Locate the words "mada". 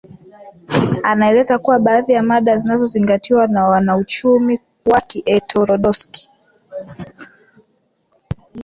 2.23-2.57